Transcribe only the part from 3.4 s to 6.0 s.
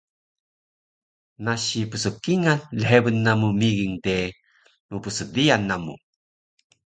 migin de, mpsdiyal namu